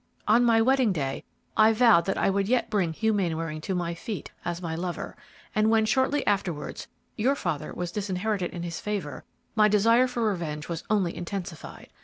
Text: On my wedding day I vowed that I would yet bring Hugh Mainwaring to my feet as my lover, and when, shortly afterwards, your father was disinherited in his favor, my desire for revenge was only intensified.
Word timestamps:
On 0.27 0.43
my 0.43 0.63
wedding 0.63 0.91
day 0.91 1.23
I 1.55 1.73
vowed 1.73 2.05
that 2.05 2.17
I 2.17 2.27
would 2.27 2.47
yet 2.49 2.71
bring 2.71 2.91
Hugh 2.91 3.13
Mainwaring 3.13 3.61
to 3.61 3.75
my 3.75 3.93
feet 3.93 4.31
as 4.43 4.59
my 4.59 4.73
lover, 4.73 5.15
and 5.53 5.69
when, 5.69 5.85
shortly 5.85 6.25
afterwards, 6.25 6.87
your 7.17 7.35
father 7.35 7.71
was 7.71 7.91
disinherited 7.91 8.49
in 8.51 8.63
his 8.63 8.81
favor, 8.81 9.25
my 9.55 9.67
desire 9.67 10.07
for 10.07 10.23
revenge 10.23 10.67
was 10.67 10.83
only 10.89 11.15
intensified. 11.15 11.89